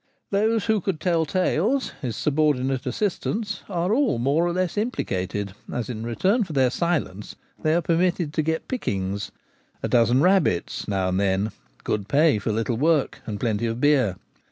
Those 0.31 0.65
who 0.65 0.81
could 0.81 0.99
tell 0.99 1.27
tales— 1.27 1.91
his 2.01 2.15
subordinate 2.15 2.87
assist 2.87 3.27
ants— 3.27 3.61
are 3.69 3.93
all 3.93 4.17
more 4.17 4.47
or 4.47 4.51
less 4.51 4.75
implicated, 4.75 5.53
as 5.71 5.91
in 5.91 6.03
return 6.03 6.43
for 6.43 6.53
their 6.53 6.71
silence 6.71 7.35
they 7.61 7.75
are 7.75 7.83
permitted 7.83 8.33
to 8.33 8.41
get 8.41 8.67
pickings: 8.67 9.31
a 9.83 9.87
dozen 9.87 10.19
rabbits 10.19 10.87
now 10.87 11.09
and 11.09 11.19
then, 11.19 11.51
good 11.83 12.07
pay 12.07 12.39
for 12.39 12.51
little 12.51 12.77
work, 12.77 13.21
and 13.27 13.39
plenty 13.39 13.67
of 13.67 13.79
beer. 13.79 14.15